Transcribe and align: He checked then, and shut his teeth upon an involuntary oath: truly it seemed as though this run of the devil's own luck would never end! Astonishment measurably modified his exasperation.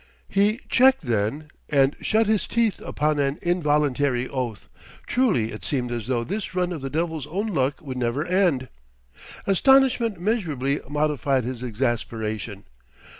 He 0.27 0.61
checked 0.67 1.03
then, 1.03 1.49
and 1.69 1.95
shut 2.01 2.25
his 2.25 2.47
teeth 2.47 2.81
upon 2.83 3.19
an 3.19 3.37
involuntary 3.43 4.27
oath: 4.27 4.67
truly 5.05 5.51
it 5.51 5.63
seemed 5.63 5.91
as 5.91 6.07
though 6.07 6.23
this 6.23 6.55
run 6.55 6.71
of 6.73 6.81
the 6.81 6.89
devil's 6.89 7.27
own 7.27 7.45
luck 7.49 7.81
would 7.83 7.97
never 7.99 8.25
end! 8.25 8.69
Astonishment 9.45 10.19
measurably 10.19 10.79
modified 10.89 11.43
his 11.43 11.61
exasperation. 11.61 12.65